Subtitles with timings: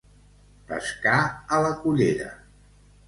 [0.71, 1.19] Pescar
[1.59, 2.33] a la cullera.